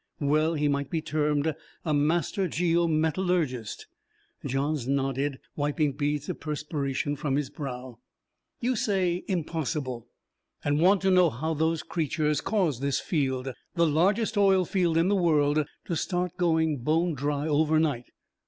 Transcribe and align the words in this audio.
Well 0.19 0.55
he 0.55 0.67
might 0.67 0.89
be 0.89 0.99
termed 0.99 1.53
a 1.85 1.93
master 1.93 2.47
geo 2.47 2.87
metallurgist. 2.87 3.85
Johns 4.43 4.87
nodded, 4.87 5.37
wiping 5.55 5.91
beads 5.91 6.27
of 6.27 6.39
perspiration 6.39 7.15
from 7.15 7.35
his 7.35 7.51
brow. 7.51 7.99
"You 8.59 8.75
say 8.75 9.23
impossible 9.27 10.07
and 10.63 10.81
want 10.81 11.01
to 11.01 11.11
know 11.11 11.29
how 11.29 11.53
those 11.53 11.83
creatures 11.83 12.41
cause 12.41 12.79
this 12.79 12.99
field, 12.99 13.53
the 13.75 13.85
largest 13.85 14.39
oil 14.39 14.65
field 14.65 14.97
in 14.97 15.07
the 15.07 15.15
world, 15.15 15.67
to 15.85 15.95
start 15.95 16.35
going 16.35 16.77
bone 16.77 17.13
dry 17.13 17.47
over 17.47 17.79
night. 17.79 18.05